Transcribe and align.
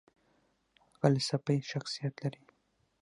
غلسفي 1.01 1.57
شخصیت 1.71 2.15
لري. 2.33 2.43